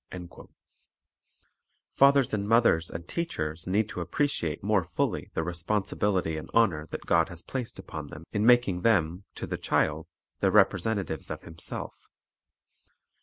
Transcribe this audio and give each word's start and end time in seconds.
3 0.09 0.27
Fathers 1.93 2.33
and 2.33 2.49
mothers 2.49 2.89
and 2.89 3.07
teachers 3.07 3.67
need 3.67 3.87
to 3.89 4.01
appreciate 4.01 4.63
more 4.63 4.83
fully 4.83 5.29
the 5.35 5.43
responsibility 5.43 6.37
and 6.37 6.49
honor 6.55 6.87
that 6.87 7.05
God 7.05 7.29
has 7.29 7.43
placed 7.43 7.77
upon 7.77 8.07
them, 8.07 8.23
in 8.31 8.43
making 8.43 8.81
them, 8.81 9.25
to 9.35 9.45
the 9.45 9.59
child, 9.59 10.07
the 10.39 10.49
representatives 10.49 11.29
of 11.29 11.43
Himself. 11.43 12.07